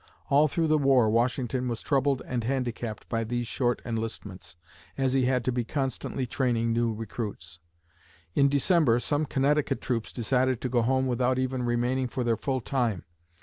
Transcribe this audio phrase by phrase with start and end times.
[0.29, 4.55] All through the war, Washington was troubled and handicapped by these short enlistments,
[4.97, 7.59] as he had to be constantly training new recruits.
[8.33, 12.61] In December, some Connecticut troops decided to go home without even remaining for their full
[12.61, 13.03] time.